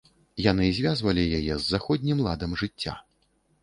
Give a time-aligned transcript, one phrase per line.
[0.45, 3.01] Яны звязвалі яе з заходнім ладам жыцця.